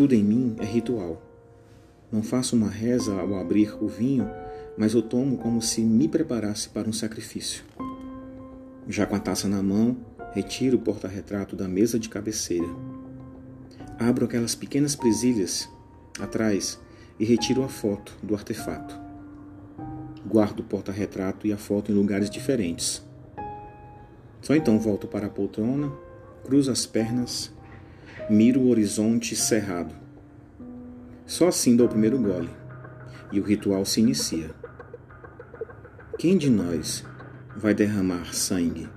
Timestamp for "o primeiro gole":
31.86-32.50